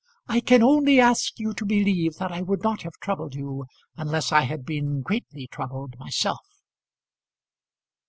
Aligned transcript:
"I 0.27 0.39
can 0.39 0.63
only 0.63 0.99
ask 0.99 1.37
you 1.37 1.53
to 1.53 1.63
believe 1.63 2.15
that 2.15 2.31
I 2.31 2.41
would 2.41 2.63
not 2.63 2.81
have 2.81 2.93
troubled 3.03 3.35
you 3.35 3.67
unless 3.95 4.31
I 4.31 4.41
had 4.41 4.65
been 4.65 5.01
greatly 5.03 5.45
troubled 5.45 5.93
myself." 5.99 6.41